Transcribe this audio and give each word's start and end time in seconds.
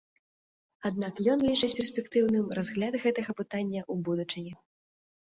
Аднак 0.89 1.21
ён 1.35 1.39
лічыць 1.49 1.71
перспектыўным 1.81 2.51
разгляд 2.63 2.93
гэтага 3.07 3.31
пытання 3.45 3.81
ў 3.91 4.11
будучыні. 4.13 4.61